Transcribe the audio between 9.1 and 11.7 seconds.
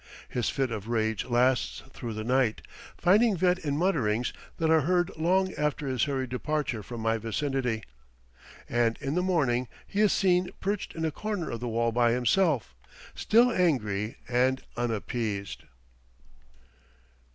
the morning he is seen perched in a corner of the